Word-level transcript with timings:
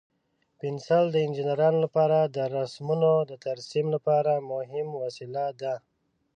پنسل 0.59 1.05
د 1.11 1.15
انجینرانو 1.25 1.79
لپاره 1.85 2.17
د 2.35 2.37
رسمونو 2.57 3.11
د 3.29 3.31
ترسیم 3.45 3.85
لپاره 3.95 4.33
مهم 4.51 4.87
وسیله 5.03 5.45
ده. 5.61 5.73